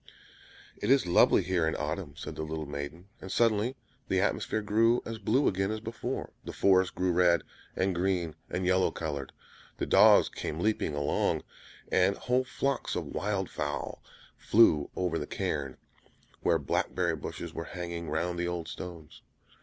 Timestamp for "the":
2.35-2.41, 4.07-4.19, 6.43-6.51, 9.77-9.85, 15.19-15.27, 18.39-18.47